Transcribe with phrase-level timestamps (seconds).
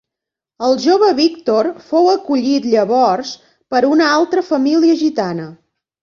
[0.67, 3.33] El jove Víctor fou acollit llavors
[3.75, 5.47] per una altra família gitana.